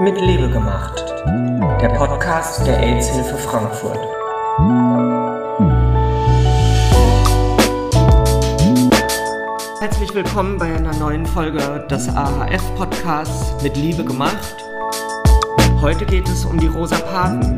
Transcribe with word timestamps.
Mit 0.00 0.20
Liebe 0.20 0.48
gemacht. 0.48 1.04
Der 1.82 1.88
Podcast 1.88 2.64
der 2.64 2.78
AIDS-Hilfe 2.78 3.36
Frankfurt. 3.36 3.98
Herzlich 9.80 10.14
willkommen 10.14 10.56
bei 10.56 10.72
einer 10.72 10.94
neuen 10.98 11.26
Folge 11.26 11.84
des 11.90 12.08
AHF-Podcasts 12.08 13.60
Mit 13.64 13.76
Liebe 13.76 14.04
gemacht. 14.04 14.64
Heute 15.80 16.06
geht 16.06 16.28
es 16.28 16.44
um 16.44 16.60
die 16.60 16.68
Rosa 16.68 16.98
Paten. 16.98 17.56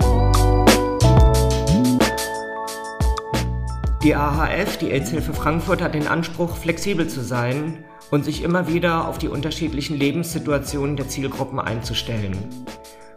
Die 4.02 4.14
AHF, 4.14 4.78
die 4.78 4.92
AIDS-Hilfe 4.92 5.34
Frankfurt, 5.34 5.82
hat 5.82 5.92
den 5.92 6.08
Anspruch, 6.08 6.56
flexibel 6.56 7.06
zu 7.06 7.20
sein 7.20 7.84
und 8.10 8.24
sich 8.24 8.42
immer 8.42 8.68
wieder 8.68 9.08
auf 9.08 9.18
die 9.18 9.28
unterschiedlichen 9.28 9.96
Lebenssituationen 9.96 10.96
der 10.96 11.08
Zielgruppen 11.08 11.60
einzustellen. 11.60 12.36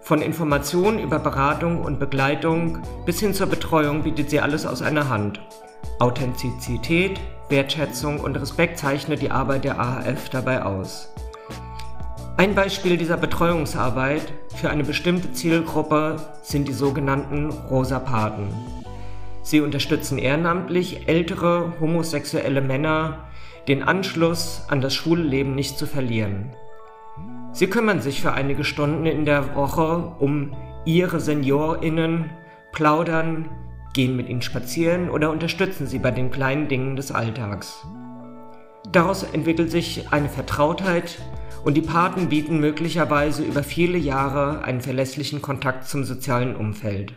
Von 0.02 0.22
Informationen 0.22 1.00
über 1.00 1.20
Beratung 1.20 1.82
und 1.82 2.00
Begleitung 2.00 2.80
bis 3.06 3.20
hin 3.20 3.34
zur 3.34 3.48
Betreuung 3.48 4.04
bietet 4.04 4.30
sie 4.30 4.40
alles 4.40 4.66
aus 4.66 4.82
einer 4.82 5.10
Hand. 5.10 5.40
Authentizität, 6.00 7.20
Wertschätzung 7.50 8.20
und 8.20 8.36
Respekt 8.36 8.78
zeichnet 8.78 9.22
die 9.22 9.32
Arbeit 9.32 9.64
der 9.64 9.80
AHF 9.80 10.30
dabei 10.30 10.64
aus. 10.64 11.14
Ein 12.36 12.56
Beispiel 12.56 12.98
dieser 12.98 13.16
Betreuungsarbeit 13.16 14.34
für 14.56 14.70
eine 14.70 14.84
bestimmte 14.84 15.32
Zielgruppe 15.34 16.18
sind 16.42 16.68
die 16.68 16.73
sogenannten 16.73 17.52
Rosa 17.52 18.00
Paten. 18.00 18.50
Sie 19.44 19.62
unterstützen 19.62 20.18
ehrenamtlich 20.18 21.08
ältere 21.08 21.73
homosexuelle 21.80 22.62
Männer, 22.62 23.28
den 23.67 23.84
Anschluss 23.84 24.66
an 24.67 24.81
das 24.81 24.94
schwule 24.94 25.23
Leben 25.23 25.55
nicht 25.55 25.77
zu 25.77 25.85
verlieren. 25.85 26.55
Sie 27.52 27.67
kümmern 27.67 28.02
sich 28.02 28.22
für 28.22 28.34
einige 28.34 28.63
Stunden 28.63 29.05
in 29.05 29.26
der 29.26 29.55
Woche 29.55 30.16
um 30.20 30.55
ihre 30.86 31.20
SeniorInnen, 31.20 32.30
plaudern, 32.72 33.50
gehen 33.94 34.16
mit 34.16 34.28
ihnen 34.28 34.42
spazieren 34.42 35.09
oder 35.09 35.30
unterstützen 35.30 35.88
sie 35.88 36.00
bei 36.00 36.11
den 36.11 36.31
kleinen 36.31 36.67
Dingen 36.67 36.95
des 36.95 37.11
Alltags. 37.11 37.86
Daraus 38.92 39.23
entwickelt 39.23 39.72
sich 39.72 40.11
eine 40.11 40.30
Vertrautheit 40.30 41.20
und 41.64 41.75
die 41.75 41.81
Paten 41.81 42.27
bieten 42.27 42.59
möglicherweise 42.59 43.44
über 43.44 43.64
viele 43.64 43.98
Jahre 43.98 44.64
einen 44.64 44.81
verlässlichen 44.81 45.42
Kontakt 45.42 45.88
zum 45.88 46.03
sozialen 46.03 46.55
Umfeld. 46.55 47.14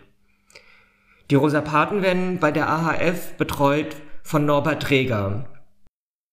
Die 1.30 1.34
Rosa 1.34 1.60
Paten 1.60 2.02
werden 2.02 2.38
bei 2.38 2.52
der 2.52 2.68
AHF 2.68 3.36
betreut 3.36 3.96
von 4.22 4.46
Norbert 4.46 4.82
Träger. 4.82 5.46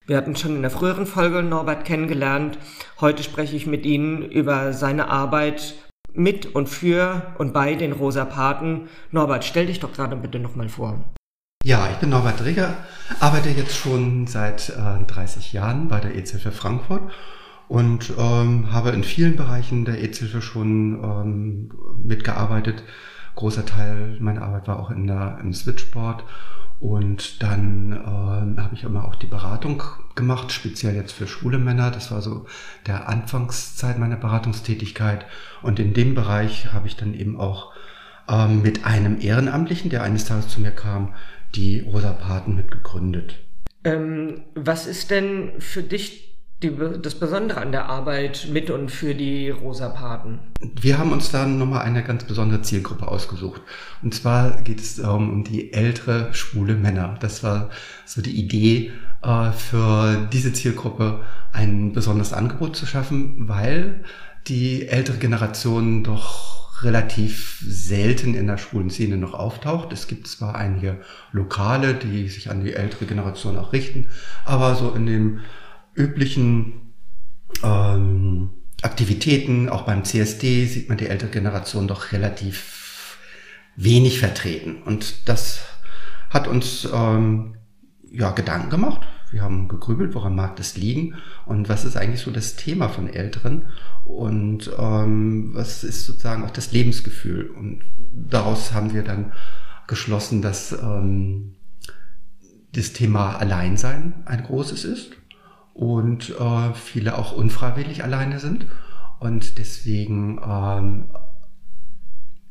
Wir 0.06 0.18
hatten 0.18 0.36
schon 0.36 0.54
in 0.56 0.60
der 0.60 0.70
früheren 0.70 1.06
Folge 1.06 1.42
Norbert 1.42 1.86
kennengelernt. 1.86 2.58
Heute 3.00 3.22
spreche 3.22 3.56
ich 3.56 3.66
mit 3.66 3.86
Ihnen 3.86 4.20
über 4.20 4.74
seine 4.74 5.08
Arbeit 5.08 5.76
mit 6.12 6.54
und 6.54 6.68
für 6.68 7.34
und 7.38 7.54
bei 7.54 7.74
den 7.74 7.92
Rosa 7.92 8.26
Paten. 8.26 8.88
Norbert, 9.12 9.44
stell 9.44 9.64
dich 9.64 9.80
doch 9.80 9.94
gerade 9.94 10.14
bitte 10.16 10.38
nochmal 10.38 10.68
vor. 10.68 11.02
Ja, 11.64 11.88
ich 11.90 11.96
bin 11.96 12.10
Norbert 12.10 12.38
Träger, 12.38 12.76
arbeite 13.18 13.48
jetzt 13.48 13.74
schon 13.74 14.26
seit 14.26 14.68
äh, 14.68 15.04
30 15.06 15.54
Jahren 15.54 15.88
bei 15.88 16.00
der 16.00 16.14
EZ 16.14 16.32
für 16.32 16.52
Frankfurt 16.52 17.10
und 17.68 18.12
ähm, 18.18 18.70
habe 18.72 18.90
in 18.90 19.04
vielen 19.04 19.36
Bereichen 19.36 19.86
der 19.86 20.02
EZ 20.04 20.22
schon 20.42 21.02
ähm, 21.02 21.70
mitgearbeitet 21.96 22.82
großer 23.34 23.66
Teil 23.66 24.16
meiner 24.20 24.42
Arbeit 24.42 24.68
war 24.68 24.78
auch 24.78 24.90
in 24.90 25.06
der, 25.06 25.38
im 25.40 25.52
Switchboard. 25.52 26.24
Und 26.80 27.42
dann 27.42 27.92
äh, 27.92 28.60
habe 28.60 28.74
ich 28.74 28.84
immer 28.84 29.04
auch 29.04 29.14
die 29.14 29.26
Beratung 29.26 29.82
gemacht, 30.14 30.52
speziell 30.52 30.94
jetzt 30.94 31.12
für 31.12 31.26
schwule 31.26 31.58
Männer. 31.58 31.90
Das 31.90 32.10
war 32.10 32.20
so 32.20 32.46
der 32.86 33.08
Anfangszeit 33.08 33.98
meiner 33.98 34.16
Beratungstätigkeit. 34.16 35.24
Und 35.62 35.78
in 35.78 35.94
dem 35.94 36.14
Bereich 36.14 36.72
habe 36.72 36.86
ich 36.86 36.96
dann 36.96 37.14
eben 37.14 37.40
auch 37.40 37.72
äh, 38.28 38.48
mit 38.48 38.84
einem 38.84 39.20
Ehrenamtlichen, 39.20 39.90
der 39.90 40.02
eines 40.02 40.24
Tages 40.24 40.48
zu 40.48 40.60
mir 40.60 40.72
kam, 40.72 41.14
die 41.54 41.80
Rosa 41.80 42.12
Paten 42.12 42.54
mitgegründet. 42.54 43.38
Ähm, 43.84 44.42
was 44.54 44.86
ist 44.86 45.10
denn 45.10 45.52
für 45.60 45.82
dich 45.82 46.33
die, 46.64 47.00
das 47.00 47.14
Besondere 47.14 47.60
an 47.60 47.72
der 47.72 47.86
Arbeit 47.86 48.48
mit 48.50 48.70
und 48.70 48.90
für 48.90 49.14
die 49.14 49.50
Rosa 49.50 49.88
Paten? 49.88 50.38
Wir 50.80 50.98
haben 50.98 51.12
uns 51.12 51.30
dann 51.30 51.58
nochmal 51.58 51.82
eine 51.82 52.02
ganz 52.02 52.24
besondere 52.24 52.62
Zielgruppe 52.62 53.06
ausgesucht. 53.06 53.60
Und 54.02 54.14
zwar 54.14 54.62
geht 54.62 54.80
es 54.80 54.96
darum, 54.96 55.30
um 55.30 55.44
die 55.44 55.72
ältere 55.72 56.32
schwule 56.32 56.74
Männer. 56.74 57.16
Das 57.20 57.42
war 57.42 57.70
so 58.06 58.22
die 58.22 58.38
Idee, 58.38 58.92
äh, 59.22 59.52
für 59.52 60.28
diese 60.32 60.52
Zielgruppe 60.52 61.20
ein 61.52 61.92
besonderes 61.92 62.32
Angebot 62.32 62.76
zu 62.76 62.86
schaffen, 62.86 63.48
weil 63.48 64.04
die 64.46 64.88
ältere 64.88 65.18
Generation 65.18 66.04
doch 66.04 66.82
relativ 66.82 67.62
selten 67.66 68.34
in 68.34 68.46
der 68.46 68.58
schwulen 68.58 68.90
Szene 68.90 69.16
noch 69.16 69.32
auftaucht. 69.32 69.92
Es 69.92 70.06
gibt 70.06 70.26
zwar 70.26 70.56
einige 70.56 70.98
Lokale, 71.32 71.94
die 71.94 72.28
sich 72.28 72.50
an 72.50 72.64
die 72.64 72.74
ältere 72.74 73.06
Generation 73.06 73.56
auch 73.56 73.72
richten, 73.72 74.08
aber 74.44 74.74
so 74.74 74.92
in 74.92 75.06
dem 75.06 75.40
üblichen 75.94 76.92
ähm, 77.62 78.50
Aktivitäten, 78.82 79.68
auch 79.68 79.82
beim 79.82 80.04
CSD, 80.04 80.66
sieht 80.66 80.88
man 80.88 80.98
die 80.98 81.06
ältere 81.06 81.30
Generation 81.30 81.88
doch 81.88 82.12
relativ 82.12 83.18
wenig 83.76 84.18
vertreten. 84.18 84.82
Und 84.82 85.28
das 85.28 85.60
hat 86.30 86.48
uns 86.48 86.86
ähm, 86.92 87.56
ja, 88.10 88.32
Gedanken 88.32 88.70
gemacht. 88.70 89.06
Wir 89.30 89.42
haben 89.42 89.68
gegrübelt, 89.68 90.14
woran 90.14 90.36
mag 90.36 90.56
das 90.56 90.76
liegen 90.76 91.16
und 91.46 91.68
was 91.68 91.84
ist 91.84 91.96
eigentlich 91.96 92.20
so 92.20 92.30
das 92.30 92.54
Thema 92.54 92.88
von 92.88 93.08
Älteren 93.08 93.64
und 94.04 94.70
ähm, 94.78 95.50
was 95.54 95.82
ist 95.82 96.06
sozusagen 96.06 96.44
auch 96.44 96.52
das 96.52 96.70
Lebensgefühl. 96.70 97.50
Und 97.50 97.80
daraus 98.12 98.72
haben 98.72 98.92
wir 98.92 99.02
dann 99.02 99.32
geschlossen, 99.88 100.40
dass 100.40 100.72
ähm, 100.72 101.54
das 102.72 102.92
Thema 102.92 103.36
Alleinsein 103.36 104.22
ein 104.26 104.44
großes 104.44 104.84
ist 104.84 105.12
und 105.74 106.30
äh, 106.30 106.72
viele 106.74 107.18
auch 107.18 107.32
unfreiwillig 107.32 108.02
alleine 108.02 108.38
sind 108.38 108.66
und 109.18 109.58
deswegen 109.58 110.40
ähm, 110.42 111.10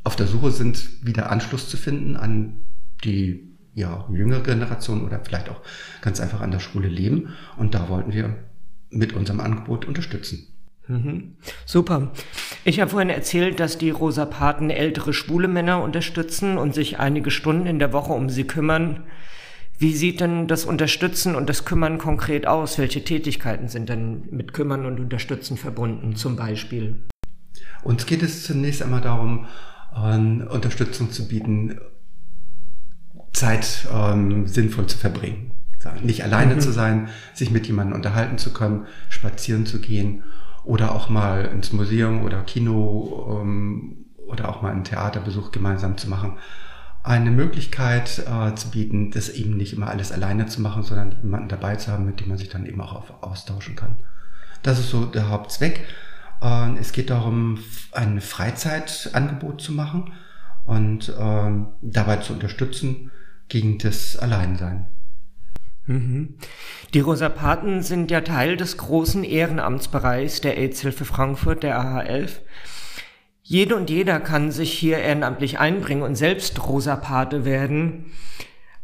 auf 0.04 0.16
der 0.16 0.28
Suche 0.28 0.52
sind, 0.52 1.06
wieder 1.06 1.32
Anschluss 1.32 1.70
zu 1.70 1.78
finden 1.78 2.16
an 2.18 2.66
die 3.04 3.54
ja, 3.74 4.06
jüngere 4.12 4.42
Generation 4.42 5.06
oder 5.06 5.20
vielleicht 5.24 5.50
auch 5.50 5.62
ganz 6.02 6.20
einfach 6.20 6.42
an 6.42 6.52
der 6.52 6.60
Schule 6.60 6.88
leben. 6.88 7.34
Und 7.58 7.74
da 7.74 7.90
wollten 7.90 8.14
wir 8.14 8.36
mit 8.90 9.14
unserem 9.14 9.40
Angebot 9.40 9.86
unterstützen. 9.86 10.48
Mhm. 10.88 11.36
Super. 11.66 12.12
Ich 12.66 12.80
habe 12.80 12.92
vorhin 12.92 13.10
erzählt, 13.10 13.60
dass 13.60 13.78
die 13.78 13.90
Rosa 13.90 14.26
Paten 14.26 14.70
ältere 14.70 15.14
schwule 15.14 15.48
Männer 15.48 15.82
unterstützen 15.82 16.58
und 16.58 16.76
sich 16.76 17.00
einige 17.00 17.32
Stunden 17.32 17.66
in 17.66 17.80
der 17.80 17.94
Woche 17.94 18.14
um 18.14 18.30
sie 18.30 18.44
kümmern. 18.44 19.04
Wie 19.78 19.94
sieht 19.94 20.22
denn 20.22 20.48
das 20.48 20.66
Unterstützen 20.66 21.36
und 21.36 21.50
das 21.50 21.66
Kümmern 21.66 21.98
konkret 21.98 22.48
aus? 22.48 22.78
Welche 22.78 23.04
Tätigkeiten 23.04 23.68
sind 23.68 23.90
denn 23.90 24.24
mit 24.32 24.54
Kümmern 24.54 24.86
und 24.86 25.00
Unterstützen 25.00 25.58
verbunden, 25.58 26.16
zum 26.16 26.36
Beispiel? 26.36 27.04
Uns 27.84 28.06
geht 28.06 28.24
es 28.24 28.44
zunächst 28.44 28.82
einmal 28.82 29.02
darum, 29.02 29.48
ähm, 29.96 30.48
Unterstützung 30.50 31.12
zu 31.12 31.28
bieten, 31.28 31.80
Zeit 33.34 33.88
ähm, 33.92 34.48
sinnvoll 34.48 34.88
zu 34.88 34.98
verbringen. 34.98 35.52
Nicht 36.02 36.24
alleine 36.24 36.56
mhm. 36.56 36.60
zu 36.62 36.72
sein, 36.72 37.10
sich 37.34 37.52
mit 37.52 37.68
jemandem 37.68 37.96
unterhalten 37.96 38.38
zu 38.38 38.54
können, 38.54 38.86
spazieren 39.10 39.66
zu 39.66 39.82
gehen 39.82 40.24
oder 40.64 40.96
auch 40.96 41.10
mal 41.10 41.46
ins 41.46 41.74
Museum 41.74 42.24
oder 42.24 42.42
Kino 42.44 43.42
ähm, 43.42 44.06
oder 44.28 44.48
auch 44.48 44.62
mal 44.62 44.72
einen 44.72 44.86
Theaterbesuch 44.86 45.52
gemeinsam 45.52 45.98
zu 45.98 46.10
machen 46.10 46.38
eine 47.04 47.32
Möglichkeit 47.32 48.20
äh, 48.20 48.56
zu 48.56 48.72
bieten, 48.72 49.12
das 49.12 49.30
eben 49.30 49.58
nicht 49.58 49.74
immer 49.74 49.90
alles 49.90 50.12
alleine 50.12 50.46
zu 50.46 50.62
machen, 50.62 50.84
sondern 50.84 51.16
jemanden 51.22 51.50
dabei 51.50 51.76
zu 51.76 51.92
haben, 51.92 52.06
mit 52.06 52.22
dem 52.22 52.30
man 52.30 52.38
sich 52.38 52.50
dann 52.50 52.66
eben 52.66 52.80
auch 52.80 52.94
auf, 52.94 53.14
austauschen 53.22 53.76
kann. 53.76 53.98
Das 54.64 54.80
ist 54.80 54.90
so 54.90 55.06
der 55.06 55.30
Hauptzweck. 55.30 55.86
Äh, 56.42 56.78
es 56.80 56.94
geht 56.94 57.10
darum, 57.10 57.60
ein 57.92 58.22
Freizeitangebot 58.22 59.62
zu 59.62 59.74
machen 59.74 60.14
und 60.64 61.10
äh, 61.10 61.52
dabei 61.82 62.18
zu 62.18 62.34
unterstützen 62.34 63.12
gegen 63.50 63.78
das 63.80 64.16
Alleinsein. 64.16 64.88
Mhm. 65.86 66.36
Die 66.94 67.02
Rosa 67.02 67.28
Paten 67.28 67.82
sind 67.82 68.12
ja 68.12 68.22
Teil 68.22 68.56
des 68.56 68.78
großen 68.78 69.26
Ehrenamtsbereichs 69.26 70.40
der 70.40 70.58
AIDS-Hilfe 70.58 71.04
Frankfurt, 71.04 71.64
der 71.64 71.78
AH11. 71.78 72.40
Jede 73.46 73.76
und 73.76 73.90
jeder 73.90 74.22
kann 74.22 74.52
sich 74.52 74.72
hier 74.72 75.00
ehrenamtlich 75.00 75.60
einbringen 75.60 76.04
und 76.04 76.16
selbst 76.16 76.66
Rosa 76.66 76.96
Pate 76.96 77.44
werden. 77.44 78.06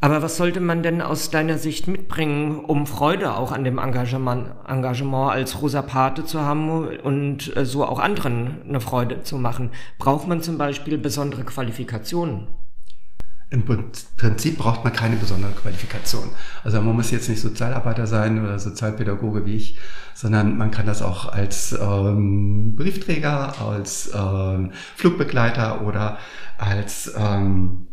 Aber 0.01 0.21
was 0.21 0.35
sollte 0.35 0.59
man 0.59 0.83
denn 0.83 1.01
aus 1.01 1.29
deiner 1.29 1.57
Sicht 1.57 1.87
mitbringen, 1.87 2.59
um 2.59 2.85
Freude 2.85 3.35
auch 3.35 3.53
an 3.53 3.63
dem 3.63 3.77
Engagement, 3.77 4.51
Engagement 4.67 5.31
als 5.31 5.61
Rosa 5.61 5.81
Pate 5.81 6.25
zu 6.25 6.41
haben 6.41 6.87
und 6.99 7.55
äh, 7.55 7.65
so 7.65 7.85
auch 7.85 7.99
anderen 7.99 8.61
eine 8.67 8.81
Freude 8.81 9.23
zu 9.23 9.37
machen? 9.37 9.71
Braucht 9.97 10.27
man 10.27 10.41
zum 10.41 10.57
Beispiel 10.57 10.97
besondere 10.97 11.45
Qualifikationen? 11.45 12.47
Im 13.51 13.65
Prinzip 13.65 14.59
braucht 14.59 14.83
man 14.83 14.93
keine 14.93 15.15
besondere 15.15 15.51
Qualifikation. 15.53 16.29
Also 16.63 16.81
man 16.81 16.95
muss 16.95 17.09
jetzt 17.09 17.29
nicht 17.29 17.41
Sozialarbeiter 17.41 18.05
sein 18.05 18.43
oder 18.43 18.59
Sozialpädagoge 18.59 19.45
wie 19.45 19.55
ich, 19.55 19.79
sondern 20.13 20.55
man 20.55 20.69
kann 20.69 20.85
das 20.85 21.01
auch 21.01 21.31
als 21.31 21.75
ähm, 21.79 22.75
Briefträger, 22.75 23.59
als 23.59 24.11
ähm, 24.13 24.71
Flugbegleiter 24.95 25.81
oder 25.81 26.19
als 26.59 27.11
ähm, 27.17 27.87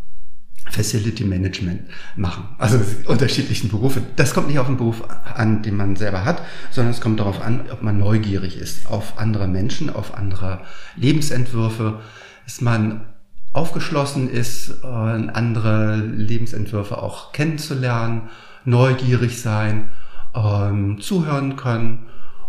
Facility 0.68 1.24
Management 1.24 1.82
machen. 2.16 2.48
Also 2.58 2.78
unterschiedlichen 3.06 3.70
Berufe. 3.70 4.02
Das 4.16 4.34
kommt 4.34 4.48
nicht 4.48 4.58
auf 4.58 4.66
den 4.66 4.76
Beruf 4.76 5.04
an, 5.24 5.62
den 5.62 5.76
man 5.76 5.96
selber 5.96 6.26
hat, 6.26 6.42
sondern 6.70 6.92
es 6.92 7.00
kommt 7.00 7.20
darauf 7.20 7.40
an, 7.40 7.62
ob 7.70 7.82
man 7.82 7.96
neugierig 7.98 8.58
ist 8.58 8.90
auf 8.90 9.18
andere 9.18 9.48
Menschen, 9.48 9.88
auf 9.88 10.14
andere 10.14 10.60
Lebensentwürfe, 10.96 12.00
dass 12.44 12.60
man 12.60 13.06
aufgeschlossen 13.56 14.28
ist, 14.28 14.82
äh, 14.84 14.86
andere 14.86 15.96
Lebensentwürfe 15.96 17.02
auch 17.02 17.32
kennenzulernen, 17.32 18.28
neugierig 18.64 19.40
sein, 19.40 19.88
ähm, 20.34 21.00
zuhören 21.00 21.56
können 21.56 22.06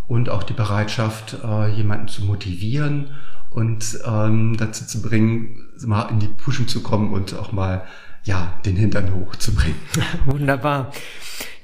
und 0.07 0.29
auch 0.29 0.43
die 0.43 0.53
Bereitschaft, 0.53 1.37
äh, 1.43 1.69
jemanden 1.69 2.07
zu 2.09 2.25
motivieren 2.25 3.11
und 3.49 3.99
ähm, 4.05 4.57
dazu 4.57 4.85
zu 4.85 5.01
bringen, 5.01 5.69
mal 5.85 6.09
in 6.09 6.19
die 6.19 6.27
Puschen 6.27 6.67
zu 6.67 6.83
kommen 6.83 7.13
und 7.13 7.33
auch 7.35 7.51
mal 7.51 7.83
ja, 8.23 8.59
den 8.65 8.75
Hintern 8.75 9.13
hochzubringen. 9.13 9.77
Wunderbar. 10.25 10.91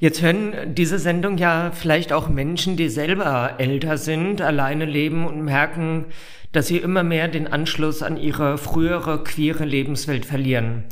Jetzt 0.00 0.22
hören 0.22 0.74
diese 0.74 0.98
Sendung 0.98 1.36
ja 1.36 1.70
vielleicht 1.72 2.12
auch 2.12 2.28
Menschen, 2.28 2.76
die 2.76 2.88
selber 2.88 3.54
älter 3.58 3.98
sind, 3.98 4.40
alleine 4.40 4.86
leben 4.86 5.26
und 5.26 5.42
merken, 5.44 6.06
dass 6.54 6.68
sie 6.68 6.78
immer 6.78 7.02
mehr 7.02 7.28
den 7.28 7.46
Anschluss 7.46 8.02
an 8.02 8.16
ihre 8.16 8.58
frühere 8.58 9.24
queere 9.24 9.64
Lebenswelt 9.64 10.24
verlieren. 10.24 10.84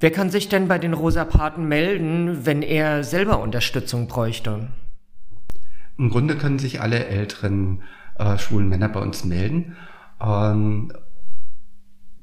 Wer 0.00 0.10
kann 0.10 0.30
sich 0.30 0.48
denn 0.48 0.66
bei 0.66 0.78
den 0.78 0.94
Rosa 0.94 1.24
Paten 1.24 1.68
melden, 1.68 2.44
wenn 2.44 2.62
er 2.62 3.04
selber 3.04 3.40
Unterstützung 3.40 4.08
bräuchte? 4.08 4.68
Im 5.96 6.10
Grunde 6.10 6.36
können 6.36 6.58
sich 6.58 6.80
alle 6.80 7.06
älteren 7.06 7.82
äh, 8.18 8.36
schwulen 8.36 8.68
Männer 8.68 8.88
bei 8.88 8.98
uns 8.98 9.24
melden. 9.24 9.76
Ähm, 10.20 10.92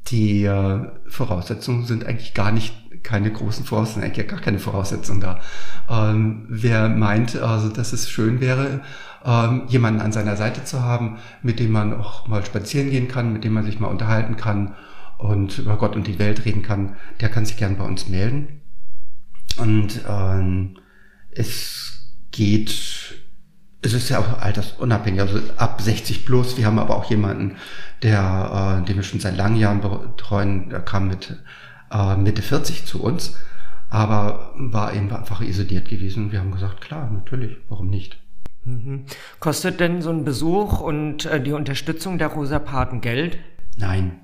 die 0.07 0.43
äh, 0.43 0.89
Voraussetzungen 1.07 1.85
sind 1.85 2.05
eigentlich 2.05 2.33
gar 2.33 2.51
nicht 2.51 2.75
keine 3.03 3.31
großen 3.31 3.65
Voraussetzungen, 3.65 4.05
eigentlich 4.05 4.27
gar 4.27 4.41
keine 4.41 4.59
Voraussetzungen 4.59 5.21
da. 5.21 5.39
Ähm, 5.89 6.45
wer 6.49 6.89
meint, 6.89 7.35
also 7.35 7.69
dass 7.69 7.93
es 7.93 8.09
schön 8.09 8.39
wäre, 8.39 8.81
ähm, 9.25 9.63
jemanden 9.67 10.01
an 10.01 10.11
seiner 10.11 10.35
Seite 10.35 10.63
zu 10.63 10.81
haben, 10.81 11.17
mit 11.41 11.59
dem 11.59 11.71
man 11.71 11.93
auch 11.93 12.27
mal 12.27 12.45
spazieren 12.45 12.89
gehen 12.89 13.07
kann, 13.07 13.33
mit 13.33 13.43
dem 13.43 13.53
man 13.53 13.65
sich 13.65 13.79
mal 13.79 13.87
unterhalten 13.87 14.37
kann 14.37 14.75
und 15.17 15.59
über 15.59 15.77
Gott 15.77 15.95
und 15.95 16.07
die 16.07 16.19
Welt 16.19 16.45
reden 16.45 16.61
kann, 16.61 16.95
der 17.19 17.29
kann 17.29 17.45
sich 17.45 17.57
gern 17.57 17.77
bei 17.77 17.83
uns 17.83 18.07
melden. 18.07 18.61
Und 19.57 20.01
ähm, 20.07 20.77
es 21.31 22.15
geht 22.31 23.19
es 23.81 23.93
ist 23.93 24.09
ja 24.09 24.19
auch 24.19 24.41
altersunabhängig, 24.41 25.21
also 25.21 25.39
ab 25.55 25.81
60 25.81 26.25
plus. 26.25 26.57
Wir 26.57 26.65
haben 26.65 26.79
aber 26.79 26.97
auch 26.97 27.09
jemanden, 27.09 27.55
der, 28.03 28.81
äh, 28.81 28.85
den 28.85 28.97
wir 28.97 29.03
schon 29.03 29.19
seit 29.19 29.37
langen 29.37 29.55
Jahren 29.55 29.81
betreuen, 29.81 30.69
der 30.69 30.81
kam 30.81 31.07
mit 31.07 31.37
äh, 31.91 32.15
Mitte 32.15 32.41
40 32.41 32.85
zu 32.85 33.01
uns, 33.01 33.37
aber 33.89 34.53
war 34.55 34.93
eben 34.93 35.11
einfach 35.11 35.41
isoliert 35.41 35.89
gewesen. 35.89 36.31
Wir 36.31 36.39
haben 36.39 36.51
gesagt, 36.51 36.81
klar, 36.81 37.09
natürlich, 37.11 37.57
warum 37.67 37.89
nicht? 37.89 38.19
Mhm. 38.65 39.05
Kostet 39.39 39.79
denn 39.79 40.01
so 40.01 40.09
ein 40.09 40.25
Besuch 40.25 40.81
und 40.81 41.25
äh, 41.25 41.41
die 41.41 41.53
Unterstützung 41.53 42.17
der 42.17 42.27
Rosa 42.27 42.59
Paten 42.59 43.01
Geld? 43.01 43.39
Nein. 43.77 44.21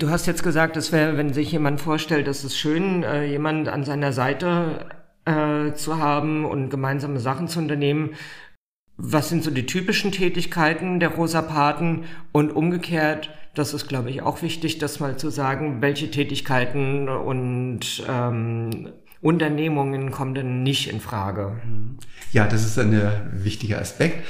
Du 0.00 0.10
hast 0.10 0.26
jetzt 0.26 0.44
gesagt, 0.44 0.76
es 0.76 0.92
wäre, 0.92 1.16
wenn 1.16 1.32
sich 1.32 1.50
jemand 1.50 1.80
vorstellt, 1.80 2.28
dass 2.28 2.44
es 2.44 2.56
schön, 2.56 3.02
äh, 3.02 3.24
jemand 3.24 3.68
an 3.68 3.84
seiner 3.84 4.12
Seite 4.12 4.86
äh, 5.24 5.72
zu 5.72 5.98
haben 5.98 6.44
und 6.44 6.70
gemeinsame 6.70 7.18
Sachen 7.18 7.48
zu 7.48 7.58
unternehmen. 7.58 8.10
Was 8.96 9.28
sind 9.28 9.42
so 9.42 9.50
die 9.50 9.66
typischen 9.66 10.12
Tätigkeiten 10.12 11.00
der 11.00 11.10
Rosa 11.10 11.42
Paten 11.42 12.04
und 12.32 12.52
umgekehrt, 12.52 13.30
das 13.58 13.74
ist, 13.74 13.88
glaube 13.88 14.10
ich, 14.10 14.22
auch 14.22 14.42
wichtig, 14.42 14.78
das 14.78 15.00
mal 15.00 15.16
zu 15.16 15.30
sagen, 15.30 15.82
welche 15.82 16.10
Tätigkeiten 16.10 17.08
und 17.08 17.80
ähm, 18.08 18.88
Unternehmungen 19.20 20.10
kommen 20.10 20.34
denn 20.34 20.62
nicht 20.62 20.90
in 20.90 21.00
Frage? 21.00 21.60
Ja, 22.32 22.46
das 22.46 22.64
ist 22.64 22.78
ein 22.78 23.00
wichtiger 23.32 23.80
Aspekt. 23.80 24.24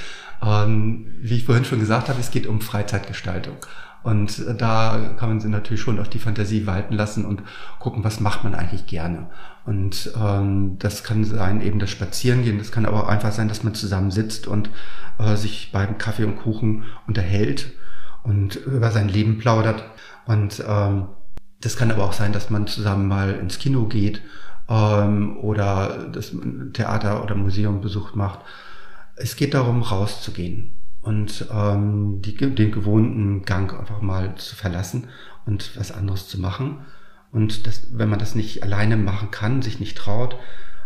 Ähm, 0.44 1.14
wie 1.20 1.36
ich 1.36 1.44
vorhin 1.44 1.64
schon 1.64 1.80
gesagt 1.80 2.08
habe, 2.08 2.20
es 2.20 2.30
geht 2.30 2.46
um 2.46 2.60
Freizeitgestaltung. 2.60 3.56
Und 4.04 4.44
da 4.58 5.14
kann 5.18 5.28
man 5.28 5.40
sie 5.40 5.48
natürlich 5.48 5.80
schon 5.80 5.98
auch 5.98 6.06
die 6.06 6.20
Fantasie 6.20 6.66
walten 6.66 6.94
lassen 6.94 7.24
und 7.24 7.42
gucken, 7.80 8.04
was 8.04 8.20
macht 8.20 8.44
man 8.44 8.54
eigentlich 8.54 8.86
gerne. 8.86 9.26
Und 9.66 10.12
ähm, 10.18 10.76
das 10.78 11.02
kann 11.02 11.24
sein 11.24 11.60
eben 11.60 11.78
das 11.78 11.90
Spazierengehen, 11.90 12.58
das 12.58 12.72
kann 12.72 12.86
aber 12.86 13.02
auch 13.02 13.08
einfach 13.08 13.32
sein, 13.32 13.48
dass 13.48 13.64
man 13.64 13.74
zusammen 13.74 14.10
sitzt 14.10 14.46
und 14.46 14.70
äh, 15.18 15.36
sich 15.36 15.70
beim 15.72 15.98
Kaffee 15.98 16.24
und 16.24 16.36
Kuchen 16.36 16.84
unterhält 17.06 17.72
und 18.28 18.56
über 18.56 18.90
sein 18.90 19.08
Leben 19.08 19.38
plaudert. 19.38 19.82
Und 20.26 20.62
ähm, 20.66 21.08
das 21.60 21.76
kann 21.76 21.90
aber 21.90 22.04
auch 22.04 22.12
sein, 22.12 22.32
dass 22.32 22.50
man 22.50 22.66
zusammen 22.66 23.08
mal 23.08 23.34
ins 23.34 23.58
Kino 23.58 23.86
geht 23.86 24.22
ähm, 24.68 25.38
oder 25.38 26.08
das 26.12 26.32
Theater 26.74 27.22
oder 27.22 27.34
Museum 27.34 27.80
besucht 27.80 28.14
macht. 28.14 28.40
Es 29.16 29.34
geht 29.34 29.54
darum, 29.54 29.82
rauszugehen 29.82 30.76
und 31.00 31.46
ähm, 31.50 32.20
die, 32.22 32.36
den 32.36 32.70
gewohnten 32.70 33.42
Gang 33.42 33.72
einfach 33.78 34.02
mal 34.02 34.34
zu 34.36 34.54
verlassen 34.54 35.08
und 35.46 35.76
was 35.76 35.90
anderes 35.90 36.28
zu 36.28 36.38
machen. 36.38 36.84
Und 37.32 37.66
das, 37.66 37.88
wenn 37.92 38.10
man 38.10 38.18
das 38.18 38.34
nicht 38.34 38.62
alleine 38.62 38.96
machen 38.96 39.30
kann, 39.30 39.62
sich 39.62 39.80
nicht 39.80 39.96
traut, 39.96 40.36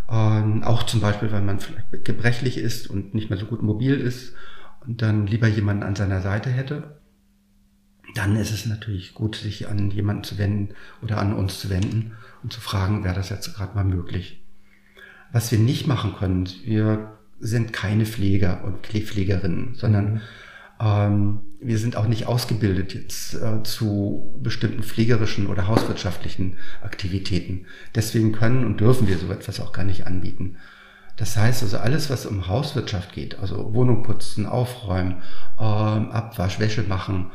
ähm, 0.09 0.62
auch 0.62 0.85
zum 0.85 1.00
Beispiel, 1.00 1.33
weil 1.33 1.43
man 1.43 1.59
vielleicht 1.59 2.05
gebrechlich 2.05 2.56
ist 2.56 2.89
und 2.89 3.15
nicht 3.15 3.31
mehr 3.31 3.39
so 3.39 3.47
gut 3.47 3.62
mobil 3.62 3.94
ist 3.94 4.35
und 4.87 5.03
dann 5.03 5.27
lieber 5.27 5.49
jemanden 5.49 5.83
an 5.83 5.97
seiner 5.97 6.21
Seite 6.21 6.50
hätte, 6.50 7.02
dann 8.15 8.37
ist 8.37 8.53
es 8.53 8.67
natürlich 8.67 9.15
gut, 9.15 9.37
sich 9.37 9.69
an 9.69 9.91
jemanden 9.91 10.25
zu 10.25 10.39
wenden 10.39 10.75
oder 11.03 11.19
an 11.19 11.33
uns 11.35 11.61
zu 11.61 11.71
wenden 11.71 12.13
und 12.43 12.53
zu 12.53 12.61
fragen, 12.61 13.05
wäre 13.05 13.15
das 13.15 13.31
jetzt 13.31 13.55
gerade 13.55 13.75
mal 13.75 13.85
möglich. 13.85 14.43
Was 15.33 15.51
wir 15.51 15.59
nicht 15.59 15.87
machen 15.87 16.15
können, 16.15 16.49
wir 16.65 17.17
sind 17.41 17.73
keine 17.73 18.07
Pfleger 18.07 18.65
und 18.65 18.87
Pflegerinnen, 18.87 19.75
sondern 19.75 20.15
mhm. 20.15 20.21
ähm, 20.81 21.41
wir 21.61 21.79
sind 21.79 21.97
auch 21.97 22.07
nicht 22.07 22.27
ausgebildet 22.27 22.95
jetzt 22.95 23.35
äh, 23.35 23.63
zu 23.63 24.39
bestimmten 24.43 24.83
pflegerischen 24.83 25.47
oder 25.47 25.69
hauswirtschaftlichen 25.69 26.59
Aktivitäten. 26.83 27.67
Deswegen 27.95 28.33
können 28.33 28.65
und 28.65 28.81
dürfen 28.81 29.09
wir 29.09 29.19
so 29.19 29.31
etwas 29.33 29.61
auch 29.61 29.73
gar 29.73 29.85
nicht 29.85 30.07
anbieten. 30.07 30.57
Das 31.17 31.37
heißt 31.37 31.63
also 31.63 31.79
alles, 31.79 32.11
was 32.11 32.27
um 32.27 32.49
Hauswirtschaft 32.49 33.13
geht, 33.13 33.39
also 33.39 33.75
Wohnung 33.75 34.03
putzen, 34.03 34.47
aufräumen, 34.47 35.23
ähm, 35.59 36.11
Abwasch, 36.11 36.59
Wäsche 36.59 36.82
machen, 36.82 37.31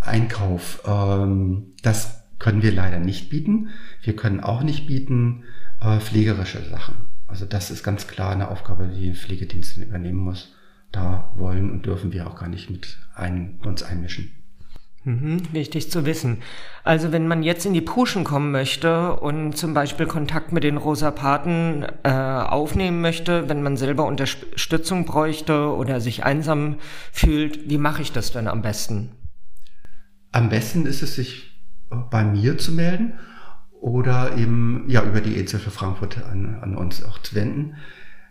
Einkauf, 0.00 0.82
ähm, 0.86 1.74
das 1.82 2.24
können 2.38 2.62
wir 2.62 2.72
leider 2.72 2.98
nicht 2.98 3.30
bieten. 3.30 3.70
Wir 4.02 4.14
können 4.14 4.40
auch 4.40 4.62
nicht 4.62 4.86
bieten 4.86 5.44
äh, 5.80 5.98
pflegerische 5.98 6.62
Sachen. 6.64 6.94
Also 7.26 7.44
das 7.44 7.70
ist 7.70 7.82
ganz 7.82 8.06
klar 8.06 8.32
eine 8.32 8.48
Aufgabe, 8.48 8.88
die 8.88 9.08
ein 9.08 9.14
Pflegedienst 9.14 9.76
übernehmen 9.76 10.18
muss. 10.18 10.54
Da 10.92 11.32
wollen 11.36 11.70
und 11.70 11.84
dürfen 11.84 12.12
wir 12.12 12.26
auch 12.26 12.36
gar 12.36 12.48
nicht 12.48 12.70
mit 12.70 12.98
ein, 13.14 13.60
uns 13.64 13.82
einmischen. 13.82 14.32
Mhm, 15.04 15.42
wichtig 15.52 15.90
zu 15.90 16.06
wissen. 16.06 16.38
Also 16.84 17.12
wenn 17.12 17.28
man 17.28 17.42
jetzt 17.42 17.66
in 17.66 17.74
die 17.74 17.80
Puschen 17.80 18.24
kommen 18.24 18.50
möchte 18.50 19.16
und 19.16 19.56
zum 19.56 19.74
Beispiel 19.74 20.06
Kontakt 20.06 20.52
mit 20.52 20.64
den 20.64 20.76
Rosa 20.76 21.10
Paten 21.10 21.86
äh, 22.02 22.10
aufnehmen 22.10 23.00
möchte, 23.00 23.48
wenn 23.48 23.62
man 23.62 23.76
selber 23.76 24.06
Unterstützung 24.06 25.04
bräuchte 25.04 25.74
oder 25.74 26.00
sich 26.00 26.24
einsam 26.24 26.76
fühlt, 27.12 27.68
wie 27.70 27.78
mache 27.78 28.02
ich 28.02 28.12
das 28.12 28.32
denn 28.32 28.48
am 28.48 28.62
besten? 28.62 29.10
Am 30.38 30.50
besten 30.50 30.86
ist 30.86 31.02
es, 31.02 31.16
sich 31.16 31.60
bei 31.90 32.22
mir 32.22 32.58
zu 32.58 32.70
melden 32.70 33.14
oder 33.80 34.36
eben 34.36 34.84
ja 34.86 35.02
über 35.02 35.20
die 35.20 35.36
EZ 35.36 35.56
für 35.56 35.72
Frankfurt 35.72 36.22
an, 36.22 36.60
an 36.62 36.76
uns 36.76 37.02
auch 37.04 37.18
zu 37.18 37.34
wenden. 37.34 37.74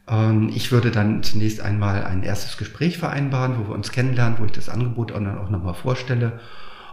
Ähm, 0.07 0.47
ich 0.55 0.71
würde 0.71 0.89
dann 0.89 1.21
zunächst 1.21 1.59
einmal 1.59 2.05
ein 2.05 2.23
erstes 2.23 2.55
Gespräch 2.55 2.97
vereinbaren, 2.97 3.57
wo 3.59 3.67
wir 3.67 3.75
uns 3.75 3.91
kennenlernen, 3.91 4.39
wo 4.39 4.45
ich 4.45 4.53
das 4.53 4.69
Angebot 4.69 5.11
auch, 5.11 5.19
auch 5.19 5.49
nochmal 5.49 5.73
vorstelle. 5.73 6.39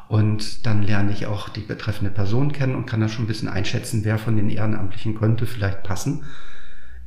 Und 0.09 0.66
dann 0.66 0.83
lerne 0.83 1.12
ich 1.12 1.26
auch 1.26 1.49
die 1.49 1.61
betreffende 1.61 2.11
Person 2.11 2.50
kennen 2.50 2.75
und 2.75 2.87
kann 2.87 2.99
dann 2.99 3.09
schon 3.09 3.26
ein 3.26 3.28
bisschen 3.28 3.49
einschätzen, 3.49 4.04
wer 4.04 4.18
von 4.18 4.35
den 4.35 4.50
Ehrenamtlichen 4.50 5.14
könnte 5.14 5.47
vielleicht 5.47 5.85
passen. 5.85 6.25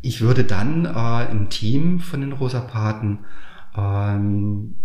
Ich 0.01 0.21
würde 0.21 0.45
dann 0.45 0.85
äh, 0.85 1.29
im 1.29 1.49
Team 1.49 1.99
von 1.99 2.21
den 2.21 2.31
Rosa 2.31 2.61
Paten 2.61 3.25
ähm, 3.75 4.75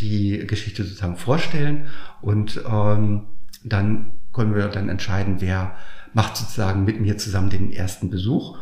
die 0.00 0.46
Geschichte 0.46 0.84
sozusagen 0.84 1.16
vorstellen 1.16 1.86
und 2.20 2.62
ähm, 2.68 3.26
dann 3.64 4.12
können 4.32 4.54
wir 4.54 4.68
dann 4.68 4.88
entscheiden, 4.88 5.40
wer 5.40 5.76
macht 6.14 6.36
sozusagen 6.36 6.84
mit 6.84 7.00
mir 7.00 7.18
zusammen 7.18 7.50
den 7.50 7.72
ersten 7.72 8.10
Besuch. 8.10 8.58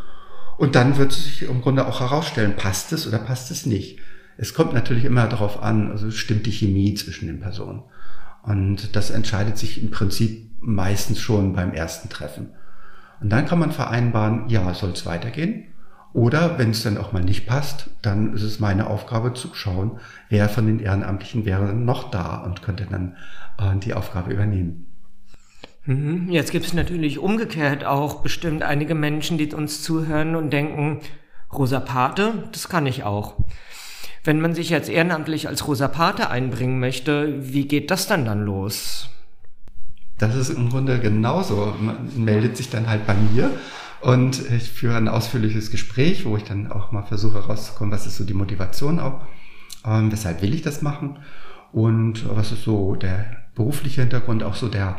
Und 0.57 0.75
dann 0.75 0.97
wird 0.97 1.13
sich 1.13 1.43
im 1.43 1.61
Grunde 1.61 1.87
auch 1.87 2.01
herausstellen, 2.01 2.57
passt 2.57 2.93
es 2.93 3.07
oder 3.07 3.19
passt 3.19 3.51
es 3.51 3.67
nicht. 3.67 3.99
Es 4.39 4.55
kommt 4.55 4.73
natürlich 4.73 5.05
immer 5.05 5.27
darauf 5.27 5.63
an, 5.63 5.91
also 5.91 6.11
stimmt 6.11 6.47
die 6.47 6.53
Chemie 6.53 6.95
zwischen 6.95 7.27
den 7.27 7.41
Personen. 7.41 7.83
Und 8.43 8.97
das 8.97 9.11
entscheidet 9.11 9.59
sich 9.59 9.83
im 9.83 9.91
Prinzip 9.91 10.51
meistens 10.61 11.21
schon 11.21 11.53
beim 11.53 11.73
ersten 11.73 12.09
Treffen. 12.09 12.51
Und 13.21 13.31
dann 13.31 13.47
kann 13.47 13.59
man 13.59 13.73
vereinbaren, 13.73 14.49
ja, 14.49 14.73
soll 14.75 14.91
es 14.91 15.07
weitergehen? 15.07 15.65
Oder 16.17 16.57
wenn 16.59 16.71
es 16.71 16.83
dann 16.83 16.97
auch 16.97 17.13
mal 17.13 17.23
nicht 17.23 17.47
passt, 17.47 17.91
dann 18.01 18.33
ist 18.33 18.43
es 18.43 18.59
meine 18.59 18.87
Aufgabe 18.87 19.35
zu 19.35 19.53
schauen, 19.53 20.01
wer 20.31 20.49
von 20.49 20.67
den 20.67 20.81
Ehrenamtlichen 20.81 21.45
wäre 21.45 21.75
noch 21.75 22.11
da 22.11 22.37
und 22.39 22.63
könnte 22.63 22.87
dann 22.91 23.17
äh, 23.59 23.79
die 23.79 23.93
Aufgabe 23.93 24.33
übernehmen. 24.33 24.87
Mhm. 25.85 26.31
Jetzt 26.31 26.53
gibt 26.53 26.65
es 26.65 26.73
natürlich 26.73 27.19
umgekehrt 27.19 27.85
auch 27.85 28.23
bestimmt 28.23 28.63
einige 28.63 28.95
Menschen, 28.95 29.37
die 29.37 29.53
uns 29.53 29.83
zuhören 29.83 30.37
und 30.37 30.55
denken, 30.55 31.01
Rosa 31.53 31.81
Pate, 31.81 32.45
das 32.51 32.71
kann 32.71 32.87
ich 32.87 33.05
auch. 33.05 33.35
Wenn 34.25 34.41
man 34.41 34.55
sich 34.55 34.71
jetzt 34.71 34.89
ehrenamtlich 34.89 35.49
als 35.49 35.69
Rosa 35.69 35.87
Pate 35.87 36.31
einbringen 36.31 36.81
möchte, 36.81 37.53
wie 37.53 37.69
geht 37.69 37.91
das 37.91 38.07
dann 38.07 38.25
dann 38.25 38.43
los? 38.43 39.11
Das 40.17 40.35
ist 40.35 40.49
im 40.49 40.71
Grunde 40.71 40.99
genauso. 40.99 41.75
Man 41.79 42.09
meldet 42.17 42.57
sich 42.57 42.71
dann 42.71 42.89
halt 42.89 43.07
bei 43.07 43.13
mir 43.13 43.51
und 44.01 44.51
ich 44.51 44.71
führe 44.71 44.97
ein 44.97 45.09
ausführliches 45.09 45.71
Gespräch, 45.71 46.25
wo 46.25 46.37
ich 46.37 46.45
dann 46.45 46.71
auch 46.71 46.93
mal 46.93 47.03
versuche 47.03 47.43
herauszukommen, 47.43 47.93
was 47.93 48.07
ist 48.07 48.17
so 48.17 48.25
die 48.25 48.35
Motivation 48.35 49.01
auch, 49.01 49.27
ähm, 49.85 50.13
weshalb 50.13 50.43
will 50.43 50.55
ich 50.55 50.63
das 50.63 50.83
machen 50.83 51.19
und 51.73 52.29
was 52.35 52.53
ist 52.53 52.65
so 52.65 52.95
der 52.95 53.45
berufliche 53.55 54.03
Hintergrund, 54.03 54.43
auch 54.43 54.55
so 54.55 54.69
der 54.69 54.97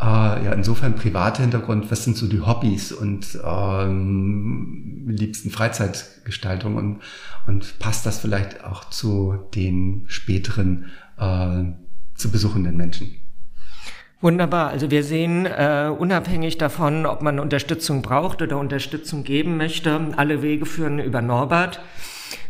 äh, 0.00 0.04
ja 0.04 0.52
insofern 0.52 0.96
private 0.96 1.42
Hintergrund, 1.42 1.90
was 1.90 2.04
sind 2.04 2.16
so 2.16 2.26
die 2.26 2.40
Hobbys 2.40 2.92
und 2.92 3.38
ähm, 3.44 5.04
liebsten 5.08 5.50
Freizeitgestaltung 5.50 6.76
und, 6.76 7.00
und 7.46 7.78
passt 7.78 8.04
das 8.04 8.18
vielleicht 8.18 8.64
auch 8.64 8.90
zu 8.90 9.36
den 9.54 10.04
späteren 10.08 10.86
äh, 11.18 11.64
zu 12.14 12.30
besuchenden 12.30 12.76
Menschen. 12.76 13.21
Wunderbar. 14.22 14.68
Also 14.68 14.90
wir 14.92 15.02
sehen, 15.02 15.46
äh, 15.46 15.90
unabhängig 15.98 16.56
davon, 16.56 17.06
ob 17.06 17.22
man 17.22 17.40
Unterstützung 17.40 18.02
braucht 18.02 18.40
oder 18.40 18.56
Unterstützung 18.56 19.24
geben 19.24 19.56
möchte, 19.56 20.00
alle 20.16 20.42
Wege 20.42 20.64
führen 20.64 21.00
über 21.00 21.20
Norbert. 21.20 21.80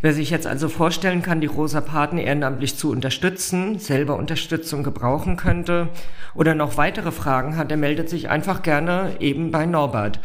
Wer 0.02 0.12
sich 0.12 0.29
jetzt 0.29 0.47
also 0.47 0.69
vorstellen 0.69 1.23
kann, 1.23 1.41
die 1.41 1.47
Rosa 1.47 1.81
Paten 1.81 2.19
ehrenamtlich 2.19 2.76
zu 2.76 2.91
unterstützen, 2.91 3.79
selber 3.79 4.17
Unterstützung 4.17 4.83
gebrauchen 4.83 5.38
könnte 5.38 5.88
oder 6.35 6.55
noch 6.55 6.76
weitere 6.76 7.11
Fragen 7.11 7.57
hat, 7.57 7.71
der 7.71 7.79
meldet 7.79 8.11
sich 8.11 8.29
einfach 8.29 8.62
gerne 8.62 9.12
eben 9.19 9.50
bei 9.50 9.64
Norbert. 9.64 10.21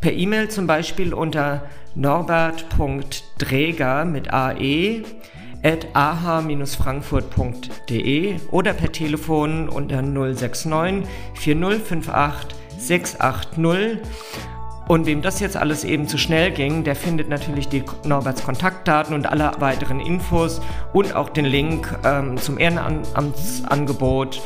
Per 0.00 0.12
E-Mail 0.12 0.50
zum 0.50 0.68
Beispiel 0.68 1.14
unter 1.14 1.64
norbert.dreger 1.96 4.04
mit 4.04 4.32
AE 4.32 5.02
at 5.62 5.86
aha-frankfurt.de 5.94 8.36
oder 8.50 8.72
per 8.72 8.90
Telefon 8.92 9.68
unter 9.68 10.02
069 10.02 11.06
4058 11.34 12.56
680. 12.78 13.98
Und 14.88 15.06
wem 15.06 15.22
das 15.22 15.40
jetzt 15.40 15.56
alles 15.56 15.84
eben 15.84 16.08
zu 16.08 16.18
schnell 16.18 16.50
ging, 16.50 16.84
der 16.84 16.96
findet 16.96 17.28
natürlich 17.28 17.68
die 17.68 17.84
Norberts 18.04 18.42
Kontaktdaten 18.42 19.14
und 19.14 19.26
alle 19.26 19.52
weiteren 19.60 20.00
Infos 20.00 20.60
und 20.92 21.14
auch 21.14 21.28
den 21.28 21.44
Link 21.44 21.96
ähm, 22.04 22.36
zum 22.36 22.58
Ehrenamtsangebot 22.58 24.42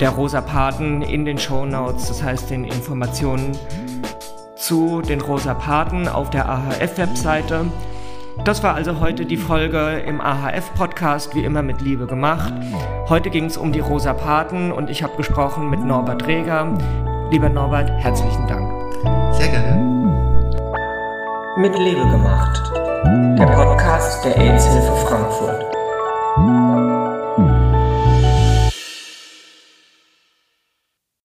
der 0.00 0.10
Rosa 0.10 0.40
Paten 0.40 1.02
in 1.02 1.24
den 1.24 1.38
Show 1.38 1.66
Notes, 1.66 2.08
das 2.08 2.22
heißt 2.22 2.50
den 2.50 2.64
Informationen 2.64 3.56
zu 4.56 5.02
den 5.02 5.20
Rosa 5.20 5.54
Paten 5.54 6.08
auf 6.08 6.30
der 6.30 6.48
AHF-Webseite. 6.48 7.66
Das 8.38 8.62
war 8.62 8.74
also 8.74 8.98
heute 8.98 9.24
die 9.24 9.36
Folge 9.36 10.02
im 10.06 10.20
AHF-Podcast, 10.20 11.34
wie 11.34 11.44
immer 11.44 11.62
mit 11.62 11.80
Liebe 11.80 12.06
gemacht. 12.06 12.52
Heute 13.08 13.30
ging 13.30 13.44
es 13.44 13.56
um 13.56 13.72
die 13.72 13.80
Rosa 13.80 14.14
Paten 14.14 14.72
und 14.72 14.90
ich 14.90 15.02
habe 15.02 15.16
gesprochen 15.16 15.70
mit 15.70 15.80
Norbert 15.84 16.26
Reger. 16.26 16.66
Lieber 17.30 17.48
Norbert, 17.48 17.90
herzlichen 17.90 18.46
Dank. 18.48 18.68
Sehr 19.34 19.48
gerne. 19.48 19.76
Mit 21.56 21.78
Liebe 21.78 22.00
gemacht. 22.00 22.72
Der 23.38 23.46
Podcast 23.46 24.24
der 24.24 24.36
AIDS-Hilfe 24.36 24.92
Frankfurt. 25.06 25.71